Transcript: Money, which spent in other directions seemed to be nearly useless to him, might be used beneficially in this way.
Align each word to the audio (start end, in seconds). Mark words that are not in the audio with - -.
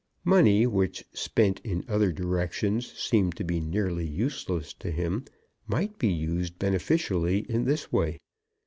Money, 0.25 0.65
which 0.65 1.05
spent 1.13 1.59
in 1.59 1.85
other 1.87 2.11
directions 2.11 2.91
seemed 2.97 3.35
to 3.35 3.43
be 3.43 3.59
nearly 3.61 4.03
useless 4.03 4.73
to 4.73 4.89
him, 4.89 5.23
might 5.67 5.99
be 5.99 6.09
used 6.11 6.57
beneficially 6.57 7.45
in 7.47 7.65
this 7.65 7.91
way. 7.91 8.17